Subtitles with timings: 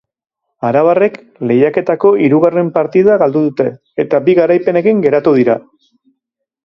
[0.69, 1.17] Arabarrek
[1.51, 3.69] lehiaketako hirugarren partida galdu dute,
[4.05, 5.59] eta bi garaipenekin geratu dira.